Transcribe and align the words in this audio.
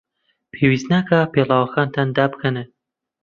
پێویست 0.53 0.87
ناکات 0.93 1.27
پێڵاوەکانتان 1.33 2.07
دابکەنن. 2.17 2.67